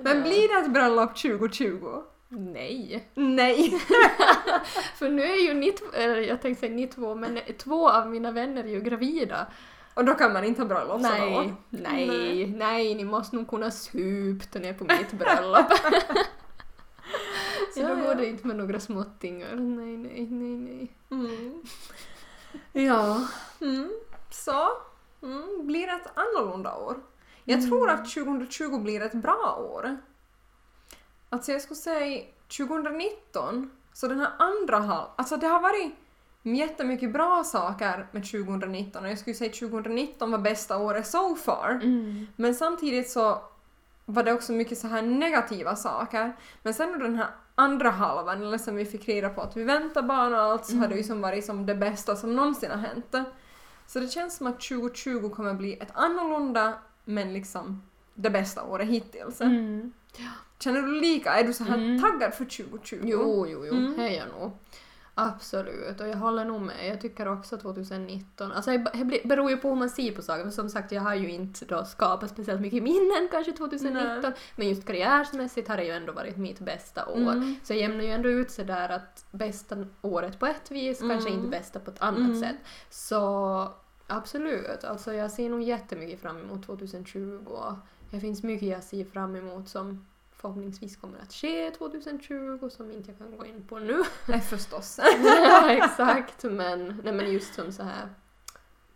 [0.02, 2.02] Men blir det ett bröllop 2020?
[2.30, 3.10] Nej.
[3.14, 3.70] Nej.
[4.96, 8.10] För nu är ju ni två, eller jag tänkte säga ni två, men två av
[8.10, 9.48] mina vänner är ju gravida.
[9.94, 11.56] Och då kan man inte ha bröllop Nej, då?
[11.70, 12.48] nej, Nej.
[12.58, 15.72] nej, ni måste nog kunna supa ner på mitt bröllop.
[17.74, 19.56] Så Ja, då går det inte med några småttingar.
[19.56, 20.92] Nej, nej, nej, nej.
[21.12, 21.64] Mm.
[22.74, 23.28] Ja.
[23.62, 23.92] Mm.
[24.32, 24.68] Så.
[25.24, 25.68] Mm.
[25.68, 26.96] Blir det ett annorlunda år?
[27.44, 29.98] Jag tror att 2020 blir ett bra år.
[31.30, 32.24] Alltså jag skulle säga
[32.58, 35.08] 2019, så den här andra halv...
[35.16, 35.92] Alltså det har varit
[36.42, 41.80] jättemycket bra saker med 2019 och jag skulle säga 2019 var bästa året so far.
[41.84, 42.28] Mm.
[42.36, 43.42] Men samtidigt så
[44.06, 46.36] var det också mycket så här negativa saker.
[46.64, 50.02] Men sen den här andra halvan, eller som vi fick reda på att vi väntar
[50.02, 52.78] barn och allt, så har det ju som varit som det bästa som någonsin har
[52.78, 53.16] hänt.
[53.88, 56.74] Så det känns som att 2020 kommer bli ett annorlunda,
[57.06, 57.82] men liksom
[58.14, 59.42] det bästa året hittills.
[59.42, 59.94] Mm.
[60.60, 61.34] Känner du lika?
[61.40, 62.02] Är du så här Mm.
[62.02, 63.00] taggad för 2020?
[63.04, 63.94] Jo, jo, jo, Mm.
[63.98, 64.52] det är jag nog.
[65.16, 66.88] Absolut, och jag håller nog med.
[66.88, 70.50] Jag tycker också 2019, alltså det beror ju på hur man ser på saker, för
[70.52, 74.32] som sagt jag har ju inte då skapat speciellt mycket minnen kanske 2019, Nej.
[74.56, 77.18] men just karriärsmässigt har det ju ändå varit mitt bästa år.
[77.18, 77.56] Mm.
[77.64, 81.30] Så jag jämnar ju ändå ut sig där att bästa året på ett vis, kanske
[81.30, 81.34] Mm.
[81.40, 82.40] inte bästa på ett annat Mm.
[82.40, 82.58] sätt.
[82.90, 83.68] Så
[84.08, 87.74] absolut, alltså jag ser nog jättemycket fram emot 2020 och
[88.12, 90.06] det finns mycket jag ser fram emot som
[90.42, 94.04] förhoppningsvis kommer att ske 2020 som inte jag kan gå in på nu.
[94.28, 95.00] Nej, förstås.
[95.24, 98.10] ja, exakt, men, nej, men just som så här,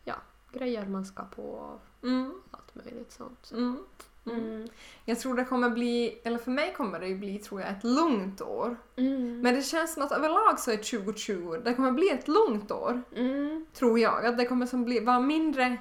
[0.04, 0.16] ja,
[0.52, 2.34] grejer man ska på och Mm.
[2.52, 3.52] allt möjligt sånt.
[3.52, 3.78] Mm.
[4.26, 4.40] Mm.
[4.40, 4.68] Mm.
[5.06, 8.42] Jag tror det kommer bli, eller för mig kommer det bli tror jag ett lugnt
[8.42, 8.78] år.
[8.96, 9.40] Mm.
[9.42, 13.02] Men det känns som att överlag så är 2020, det kommer bli ett lugnt år.
[13.16, 13.66] Mm.
[13.74, 14.26] Tror jag.
[14.26, 15.78] Att det kommer som bli, vara mindre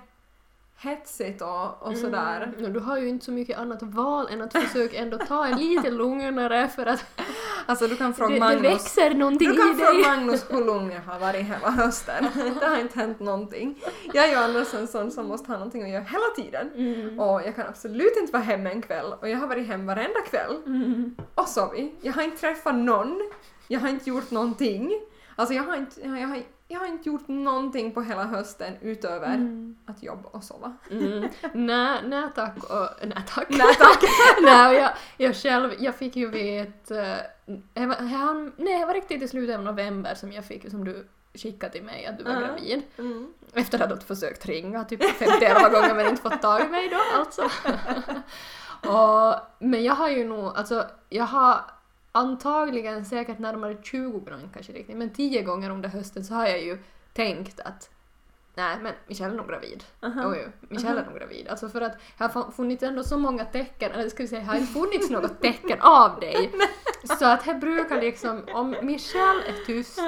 [0.83, 2.43] hetsigt och, och sådär.
[2.43, 2.65] Mm.
[2.65, 5.59] Och du har ju inte så mycket annat val än att försöka ändå ta en
[5.59, 7.05] lite lugnare för att
[7.67, 8.63] Alltså du kan fråga det, det Magnus.
[8.65, 9.87] växer någonting Du kan i dig.
[9.87, 12.25] fråga Magnus hur lugn jag har varit hela hösten.
[12.61, 13.83] Det har inte hänt någonting.
[14.13, 16.71] Jag är ju annars en sån som måste ha någonting att göra hela tiden.
[16.75, 17.21] Mm.
[17.21, 20.21] Och jag kan absolut inte vara hemma en kväll och jag har varit hem varenda
[20.21, 20.57] kväll.
[20.67, 21.17] Mm.
[21.35, 21.99] Och sovit.
[22.01, 23.31] Jag har inte träffat någon.
[23.69, 24.93] Jag har inte gjort någonting.
[25.37, 26.43] Alltså jag har inte, jag har,
[26.73, 29.77] jag har inte gjort någonting på hela hösten utöver Mm.
[29.87, 30.73] att jobba och sova.
[30.91, 31.29] Mm.
[31.53, 33.47] Nej, nej tack och nej tack.
[33.49, 34.03] Nej tack!
[34.43, 36.95] nej, jag, jag själv, jag fick ju veta,
[37.75, 40.85] jag var, han, nej det var riktigt i slutet av november som jag fick, som
[40.85, 42.39] du skickade till mig att du var Ja.
[42.41, 42.83] gravid.
[42.99, 43.33] Mm.
[43.55, 47.19] Efter att ha försökt ringa typ 51 gånger men inte fått tag i mig då
[47.19, 47.43] alltså.
[48.91, 51.61] och, men jag har ju nog, alltså jag har
[52.13, 56.63] antagligen säkert närmare 20 gånger kanske riktigt, men 10 gånger under hösten så har jag
[56.63, 56.79] ju
[57.13, 57.91] tänkt att
[58.55, 59.85] nej men Michelle är nog gravid.
[60.03, 60.31] Aha.
[60.31, 61.49] Oj, oj, Michelle är nog gravid.
[61.49, 64.47] Alltså för att det har funnits ändå så många tecken, eller ska vi säga, det
[64.47, 66.53] har inte funnits något tecken av dig.
[67.05, 69.99] Så att det brukar liksom, om Michelle är tyst,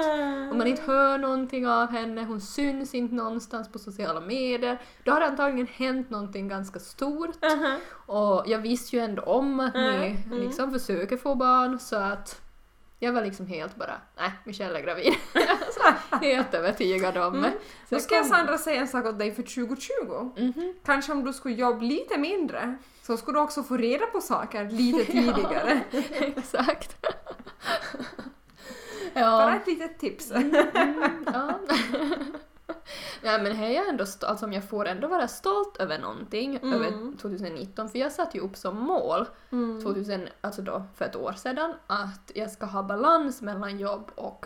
[0.51, 5.11] om man inte hör någonting av henne, hon syns inte någonstans på sociala medier, då
[5.11, 7.45] har det antagligen hänt någonting ganska stort.
[7.45, 7.77] Aha.
[8.05, 10.39] Och jag visste ju ändå om att ni Mm, mm.
[10.39, 12.41] liksom försöker få barn så att
[12.99, 15.13] jag var liksom helt bara, nej, Michelle är gravid.
[16.21, 17.41] Helt övertygad om Mm.
[17.41, 17.51] det.
[17.89, 20.31] Då Så ska jag Sandra säga en sak åt dig för 2020.
[20.37, 20.73] Mhm.
[20.85, 22.75] Kanske om du skulle jobba lite mindre
[23.07, 25.81] så skulle du också få reda på saker lite tidigare.
[26.19, 26.97] Exakt.
[29.13, 29.55] Bara ja.
[29.55, 30.31] ett litet tips.
[30.31, 30.55] Mm,
[31.33, 31.59] ja.
[33.23, 36.73] Nej men här är jag ändå alltså jag får ändå vara stolt över någonting Mm.
[36.73, 39.83] över 2019 för jag satte ju upp som mål Mm.
[39.83, 44.45] 2000, alltså då för ett år sedan att jag ska ha balans mellan jobb och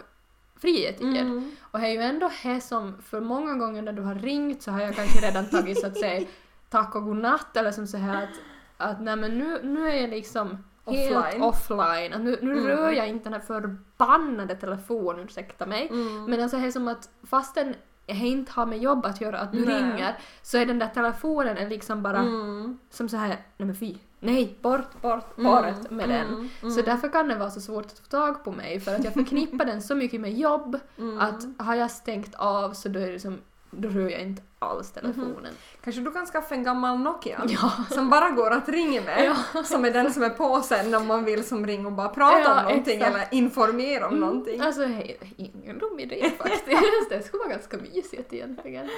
[0.61, 1.17] frihetid.
[1.17, 1.55] Mm.
[1.71, 4.71] Och det är ju ändå här som för många gånger när du har ringt så
[4.71, 6.27] har jag kanske redan tagit så att säga
[6.69, 8.29] tack och godnatt eller som så här att,
[8.77, 10.49] att nej men nu, nu är jag liksom
[10.85, 11.41] helt Offline.
[11.41, 12.13] offline.
[12.13, 12.67] Att nu nu Mm.
[12.67, 15.87] rör jag inte den här förbannade telefonen, ursäkta mig.
[15.87, 16.25] Mm.
[16.25, 19.51] Men alltså det är som att fastän jag inte har med jobb att göra, att
[19.51, 19.75] du Nej.
[19.83, 22.79] ringer, så är den där telefonen är liksom bara Mm.
[22.89, 25.51] som så här, nej men fy, nej, bort, bort, Mm.
[25.51, 26.27] bort med den.
[26.27, 26.49] Mm.
[26.61, 26.71] Mm.
[26.73, 29.13] Så därför kan det vara så svårt att få tag på mig för att jag
[29.13, 30.79] förknippar den så mycket med jobb
[31.19, 33.37] att har jag stängt av så då är det som
[33.71, 35.53] då rör jag inte alls telefonen.
[35.83, 37.71] Kanske du kan skaffa en gammal Nokia Ja.
[37.91, 39.35] som bara går att ringa med.
[39.65, 42.39] Som är den som är på sen om man vill som ringa och bara prata
[42.39, 43.15] Ja, om någonting exakt.
[43.15, 44.61] eller informera om någonting.
[44.61, 46.65] Alltså hej, ingen dum idé faktiskt.
[47.09, 48.89] det skulle vara ganska mysigt egentligen.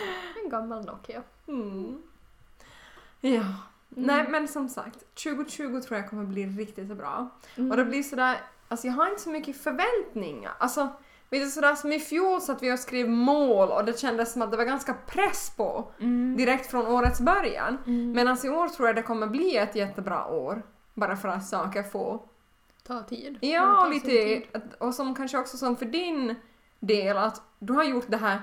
[0.43, 1.23] En gammal Nokia.
[1.47, 2.01] Mm.
[3.21, 3.43] Ja.
[3.89, 7.29] Nej men som sagt, 2020 tror jag kommer bli riktigt bra.
[7.55, 7.71] Mm.
[7.71, 10.51] Och det blir sådär, alltså jag har inte så mycket förväntningar.
[10.57, 10.87] Alltså
[11.39, 14.51] du, sådär som i fjol satt vi och skrev mål och det kändes som att
[14.51, 16.37] det var ganska press på Mm.
[16.37, 17.77] direkt från årets början.
[17.87, 18.11] Mm.
[18.11, 20.61] Medan i år tror jag det kommer bli ett jättebra år.
[20.93, 22.19] Bara för att saker får...
[22.87, 23.37] Ta tid.
[23.41, 24.07] Ja, lite...
[24.07, 24.43] tid.
[24.79, 26.35] Och som kanske också som för din
[26.79, 28.41] del att du har gjort det här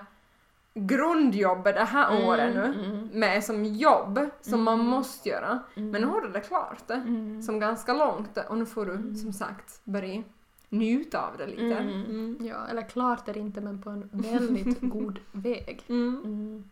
[0.74, 4.86] grundjobbet det här Mm, året nu mm, med som jobb som man Mm.
[4.86, 5.58] måste göra.
[5.76, 5.90] mm.
[5.90, 7.42] Men nu har du det klart Mm.
[7.42, 9.14] som ganska långt och nu får du Mm.
[9.16, 10.22] som sagt börja
[10.68, 11.62] njuta av det lite.
[11.62, 12.04] Mm.
[12.04, 12.38] Mm.
[12.46, 15.82] Ja, eller klart är det inte men på en väldigt god väg.
[15.88, 16.20] Mm.
[16.24, 16.64] Mm.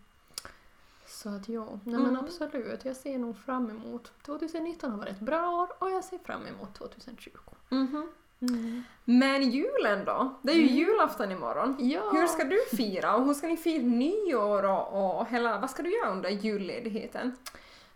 [1.06, 2.06] Så att ja, nej Mm.
[2.06, 2.84] men absolut.
[2.84, 6.46] Jag ser nog fram emot 2019 har varit ett bra år och jag ser fram
[6.46, 7.30] emot 2020.
[7.68, 8.08] Mhm.
[8.40, 8.82] Mm.
[9.04, 10.34] Men julen då?
[10.42, 10.74] Det är ju Mm.
[10.74, 11.76] julafton imorgon.
[11.78, 12.10] Ja.
[12.12, 15.82] Hur ska du fira och hur ska ni fira nyår och, och hela, vad ska
[15.82, 17.36] du göra under julledigheten?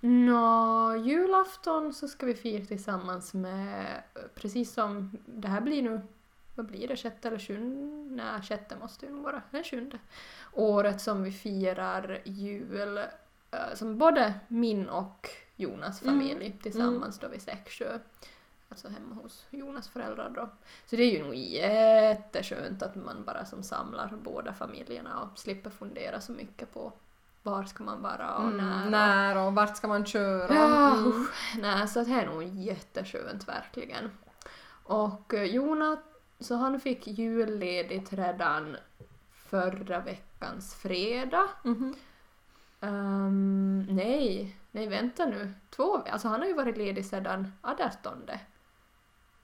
[0.00, 4.02] Nå, julafton så ska vi fira tillsammans med,
[4.34, 6.00] precis som det här blir nu,
[6.54, 8.22] vad blir det, sjätte eller sjunde?
[8.24, 9.98] Nej, sjätte måste ju nog vara, den sjunde.
[10.52, 12.98] Året som vi firar jul,
[13.50, 16.14] eh, som både min och Jonas Mm.
[16.14, 17.98] familj tillsammans då vid Säcksjö.
[18.68, 20.48] Alltså hemma hos Jonas föräldrar då.
[20.86, 25.70] Så det är ju nog jätteskönt att man bara som samlar båda familjerna och slipper
[25.70, 26.92] fundera så mycket på
[27.42, 28.72] var ska man vara och när.
[28.76, 30.54] Mm, och- när och vart ska man köra?
[30.54, 31.26] Ja, Mm.
[31.60, 34.10] Nej, så det är nog jätteskönt verkligen.
[34.84, 35.98] Och eh, Jonas,
[36.40, 38.76] så han fick julledigt redan
[39.32, 41.48] förra veckans fredag.
[41.64, 41.94] Mhm.
[42.80, 45.52] Ehm, nej, nej vänta nu.
[45.70, 48.30] Två, alltså han har ju varit ledig sedan 18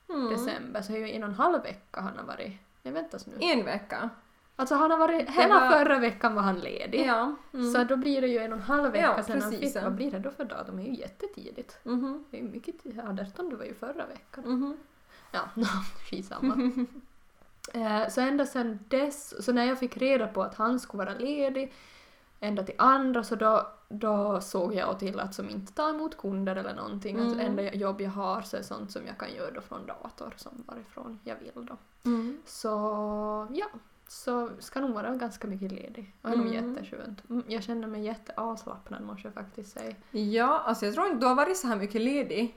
[0.08, 0.30] Mm.
[0.30, 2.52] december, så det är ju en och en halv vecka han har varit.
[2.82, 3.32] Nej väntas nu.
[3.40, 4.10] En vecka?
[4.58, 7.06] Alltså han har varit, hela var- förra veckan var han ledig.
[7.06, 7.34] Ja.
[7.54, 7.72] Mm.
[7.72, 9.74] Så då blir det ju en och en halv vecka Ja, sedan han fick.
[9.82, 10.58] Vad blir det då för dag?
[10.66, 11.78] De är ju jättetidigt.
[11.82, 12.24] Mhm.
[12.30, 13.00] Det är ju mycket tid.
[13.20, 14.44] 18 var ju förra veckan.
[14.46, 14.76] Mhm.
[15.32, 15.40] Ja,
[16.10, 16.70] skitsamma.
[17.74, 21.14] Eh, så ända sedan dess, så när jag fick reda på att han skulle vara
[21.18, 21.72] ledig
[22.40, 26.56] ända till andra så då, då såg jag till att som inte ta emot kunder
[26.56, 27.16] eller någonting.
[27.20, 27.40] Att Mm.
[27.40, 30.64] enda jobb jag har så är sånt som jag kan göra då från dator som
[30.66, 31.76] varifrån jag vill då.
[32.04, 32.40] Mm.
[32.44, 32.68] Så
[33.52, 33.66] ja,
[34.08, 36.14] så ska nog vara ganska mycket ledig.
[36.22, 36.74] Och är nog Mm.
[36.74, 37.22] jätteskönt.
[37.30, 39.94] Mm, Jag känner mig jätteavslappnad måste jag faktiskt säga.
[40.10, 42.54] Ja, alltså jag tror inte du har varit så här mycket ledig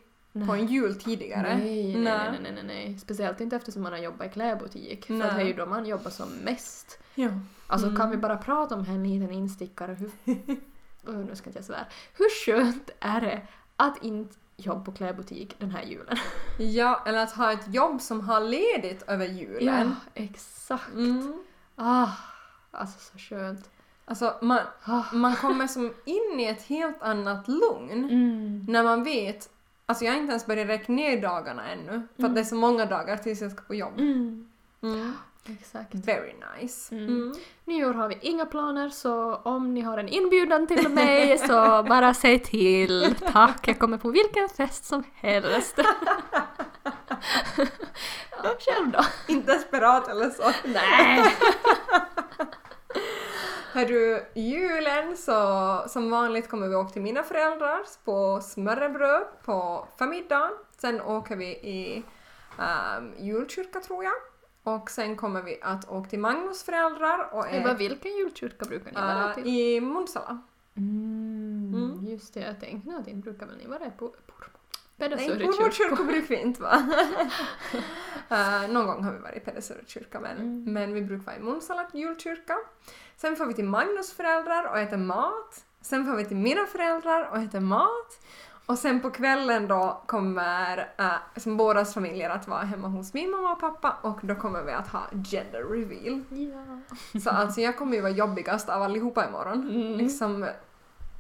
[0.48, 1.58] på en jul tidigare.
[1.58, 3.00] Nej, nej, nej, nej, nej, nej.
[3.00, 5.06] Speciellt inte eftersom man har jobbat i klädbutik.
[5.06, 5.28] För Nej.
[5.30, 7.00] att det är ju då man jobbar som mest.
[7.16, 7.30] Ja.
[7.68, 8.00] Alltså Mm.
[8.00, 9.94] kan vi bara prata om en liten instickare?
[9.94, 10.12] Hur...
[11.08, 11.86] Åh, nu ska inte jag svära.
[12.18, 13.42] Hur skönt är det
[13.76, 16.18] att inte jobba på klädbutik den här julen?
[16.60, 19.96] ja, eller att ha ett jobb som har ledigt över julen.
[20.14, 20.94] Ja, exakt.
[20.94, 21.44] Mm.
[21.76, 22.08] Ah,
[22.72, 23.70] alltså så skönt.
[24.06, 25.04] Alltså man, Ah.
[25.14, 28.66] man kommer som in i ett helt annat lugn Mm.
[28.70, 29.50] när man vet
[29.86, 32.32] Alltså jag har inte ens börjat räkna ner dagarna ännu för Mm.
[32.32, 34.00] att det är så många dagar tills jag ska på jobb.
[34.00, 34.48] Mm.
[35.46, 35.96] Exakt.
[35.96, 36.96] Very nice.
[36.96, 37.08] Mm.
[37.08, 37.34] Mm.
[37.66, 42.14] Nyår har vi inga planer så om ni har en inbjudan till mig så bara
[42.14, 43.16] säg till.
[43.32, 45.76] Tack, jag kommer på vilken fest som helst.
[48.44, 49.06] ja, själv då?
[49.28, 50.52] Inte desperat eller så.
[50.68, 51.36] Nej.
[53.74, 59.88] Hör du, julen så som vanligt kommer vi åka till mina föräldrar på smörrebröd på
[59.98, 60.52] förmiddagen.
[60.78, 62.04] Sen åker vi i
[62.58, 64.14] um, julkyrka tror jag.
[64.76, 68.98] Och sen kommer vi att åka till Magnus föräldrar och är vilken julkyrka brukar ni
[69.02, 69.48] vara uh, till?
[69.48, 70.42] i Munsala.
[70.78, 72.06] Mm, Mm.
[72.08, 74.14] Just det, jag tänkte att inte brukar väl ni vara på,
[74.98, 75.72] Nej, Pedersöre kyrka.
[75.72, 76.78] kyrka brukar vi inte vara.
[78.32, 80.74] uh, någon gång har vi varit i Pedersöre kyrka men, Mm.
[80.74, 82.58] men vi brukar vara i Munsala julkyrka.
[83.18, 85.66] Sen får vi till Magnus föräldrar och äter mat.
[85.82, 88.20] Sen får vi till mina föräldrar och äter mat.
[88.70, 90.90] Och sen på kvällen då kommer
[91.40, 94.72] som bådas familjer att vara hemma hos min mamma och pappa och då kommer vi
[94.72, 95.02] att ha
[95.32, 96.24] gender reveal.
[96.30, 97.20] Ja.
[97.20, 99.70] Så alltså jag kommer ju vara jobbigast av allihopa imorgon.
[99.70, 99.98] Mm.
[99.98, 100.48] Liksom,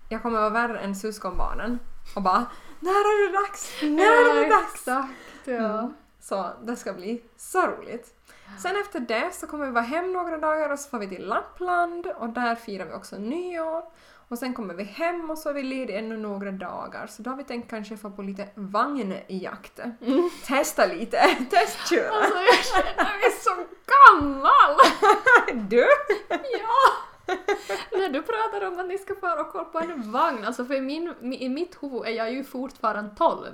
[0.10, 1.80] jag kommer vara värre än syskonbarnen
[2.16, 2.46] och bara
[2.80, 3.82] när är det dags?
[3.82, 4.74] När är det dags?
[4.74, 5.10] Exakt,
[5.44, 5.80] ja.
[5.80, 5.94] Mm.
[6.20, 8.16] Så det ska bli så roligt.
[8.62, 11.28] Sen efter det så kommer vi vara hem några dagar och så får vi till
[11.28, 13.84] Lappland och där firar vi också nyår.
[14.30, 17.30] Och sen kommer vi hem och så är vi lediga ännu några dagar så då
[17.30, 19.80] har vi tänkt kanske få på lite vagnjakt.
[19.80, 20.30] Mm.
[20.46, 21.18] Testa lite,
[21.50, 22.10] testköra.
[22.10, 23.56] Alltså jag känner mig så
[23.94, 24.78] gammal!
[25.70, 25.88] Du!
[26.30, 27.09] Ja!
[27.92, 30.74] När du pratar om att ni ska fara och kolla på en vagn, alltså för
[30.74, 33.46] i, min, i mitt huvud är jag ju fortfarande 12.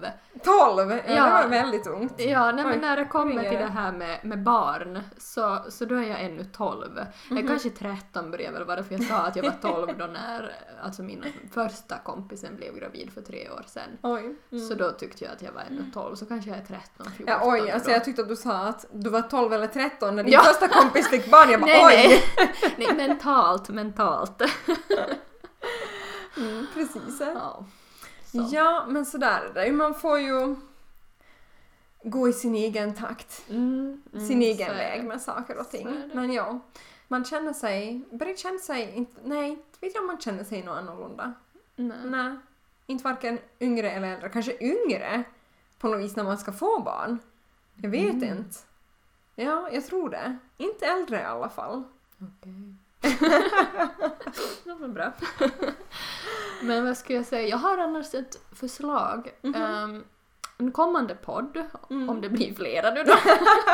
[0.44, 0.92] 12!
[0.92, 1.26] Ja, Ja.
[1.26, 2.14] det var väldigt ungt.
[2.18, 3.66] Ja, nej, men när det kommer till det?
[3.66, 6.92] här med, med barn så, så då är jag ännu 12.
[7.30, 7.38] Mhm.
[7.38, 10.52] Jag kanske 13 börjar väl vara för jag sa att jag var 12 då när
[10.84, 13.90] alltså min första kompisen blev gravid för tre år sedan.
[14.02, 14.36] Oj.
[14.52, 14.68] Mm.
[14.68, 16.82] Så då tyckte jag att jag var ännu 12, så kanske jag är 13,
[17.18, 17.94] 14 Ja, oj, alltså då.
[17.96, 20.42] jag tyckte att du sa att du var 12 eller 13 när din Ja.
[20.44, 21.50] första kompis fick barn.
[21.52, 22.24] Jag bara nej, oj!
[22.38, 22.54] nej.
[22.98, 24.42] nej, mentalt, mentalt.
[26.38, 27.20] Mm, precis.
[27.20, 27.66] Ja.
[28.26, 28.50] Så.
[28.52, 29.72] Ja, men sådär är det.
[29.72, 30.56] Man får ju
[32.04, 33.46] gå i sin egen takt.
[33.50, 36.10] Mm, mm, sin egen väg med saker och ting.
[36.14, 36.60] Men ja,
[37.08, 40.64] man känner sig, börjar känna sig, inte, nej, inte vet jag om man känner sig
[40.64, 41.34] något annorlunda.
[41.76, 41.98] Nej.
[42.06, 42.36] Nej,
[42.86, 44.30] inte varken yngre eller äldre.
[44.30, 45.24] Kanske yngre
[45.80, 47.20] på något vis när man ska få barn.
[47.76, 48.38] Jag vet Mm.
[48.38, 48.58] inte.
[49.36, 50.38] Ja, jag tror det.
[50.58, 51.84] Inte äldre i alla fall.
[52.20, 52.76] Okej.
[54.64, 55.12] Det var bra.
[56.64, 59.32] Men vad ska jag säga, jag har annars ett förslag.
[59.42, 59.56] Mhm.
[59.56, 60.04] Ehm,
[60.58, 62.10] en kommande podd, Mm.
[62.10, 63.14] om det blir flera nu då,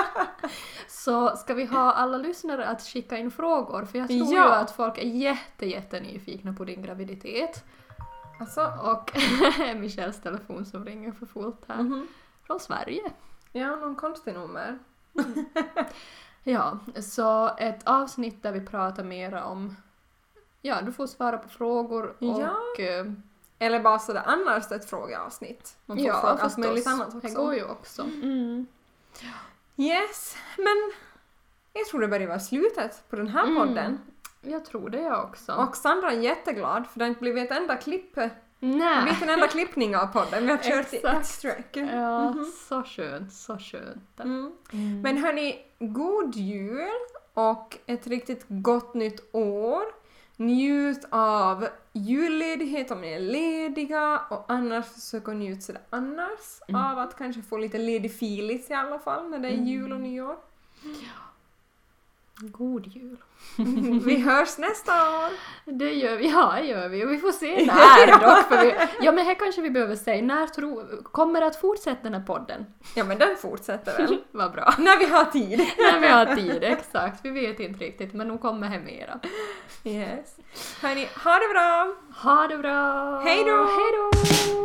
[0.87, 4.55] så ska vi ha alla lyssnare att skicka in frågor för jag tror ju Ja.
[4.55, 7.63] att folk är jätte, jätte nyfikna på din graviditet.
[8.39, 9.11] Alltså, Och
[9.75, 11.75] Michelles telefon som ringer för fullt här.
[11.83, 12.07] mhm.
[12.47, 13.11] Från Sverige.
[13.51, 14.79] ja, någon konstig nummer.
[16.43, 19.75] Ja, så ett avsnitt där vi pratar mera om...
[20.61, 22.41] Ja, du får svara på frågor och...
[22.41, 22.55] Ja.
[22.83, 23.05] eh,
[23.59, 25.77] Eller bara sådär annars ett frågeavsnitt.
[25.85, 27.41] Man får fråga allt möjligt annat Det också.
[27.43, 28.01] går ju också.
[28.01, 28.67] Mm.
[29.77, 30.91] Yes, men
[31.73, 33.55] jag tror det börjar vara slutet på den här Mm.
[33.67, 33.99] podden.
[34.41, 35.53] Jag tror det jag också.
[35.53, 38.17] Och Sandra är jätteglad för det har inte blivit ett enda klipp,
[38.61, 39.03] det Nej.
[39.03, 40.43] blivit en enda klippning av podden.
[40.45, 41.77] Vi har kört i ett streck.
[41.77, 42.45] Ja, Mhm.
[42.69, 44.19] så skönt, så skönt.
[44.19, 44.51] Mm.
[44.73, 45.01] Mm.
[45.01, 46.87] Men hörni, god jul
[47.33, 49.83] och ett riktigt gott nytt år.
[50.37, 56.81] Njut av julledighet om ni är lediga och annars försök att njuta sådär annars Mm.
[56.81, 59.65] av att kanske få lite ledig filis i alla fall när det är Mm.
[59.65, 60.35] jul och nyår.
[62.39, 63.17] God jul.
[64.05, 65.29] Vi hörs nästa år!
[65.65, 67.05] Det gör vi, ja det gör vi.
[67.05, 68.47] Och vi får se när dock.
[68.47, 68.73] För vi,
[69.05, 72.21] ja men här kanske vi behöver säga, när tro, kommer det att fortsätta den här
[72.21, 72.65] podden?
[72.95, 74.17] Ja men den fortsätter väl.
[74.31, 74.73] Vad bra.
[74.77, 75.59] när vi har tid.
[75.77, 77.19] När vi har tid, exakt.
[77.25, 79.19] Vi vet inte riktigt men de kommer här mera.
[79.83, 80.35] Yes.
[80.81, 81.95] Hörni, ha det bra!
[82.23, 83.19] Ha det bra!
[83.19, 83.65] Hej då!
[83.65, 83.91] Hej
[84.55, 84.60] då!